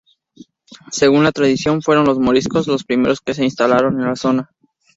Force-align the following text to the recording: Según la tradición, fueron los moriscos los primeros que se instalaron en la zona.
Según 0.91 1.23
la 1.23 1.31
tradición, 1.31 1.83
fueron 1.83 2.05
los 2.07 2.17
moriscos 2.17 2.65
los 2.65 2.83
primeros 2.83 3.21
que 3.21 3.35
se 3.35 3.43
instalaron 3.43 3.99
en 4.01 4.07
la 4.07 4.15
zona. 4.15 4.49